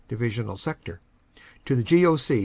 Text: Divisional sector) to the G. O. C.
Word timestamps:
Divisional 0.07 0.57
sector) 0.57 0.99
to 1.63 1.75
the 1.75 1.83
G. 1.83 2.07
O. 2.07 2.15
C. 2.15 2.39